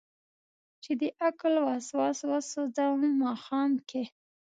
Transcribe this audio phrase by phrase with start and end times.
[0.83, 4.03] چې دعقل وسواس وسو ځم ماښام کې